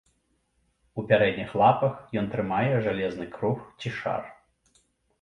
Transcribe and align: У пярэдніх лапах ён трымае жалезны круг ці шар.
У 1.01 1.03
пярэдніх 1.11 1.53
лапах 1.63 1.93
ён 2.23 2.33
трымае 2.33 2.65
жалезны 2.89 3.31
круг 3.39 3.57
ці 3.81 3.97
шар. 4.03 4.23